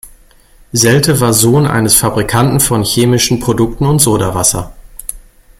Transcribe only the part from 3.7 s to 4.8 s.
und Sodawasser.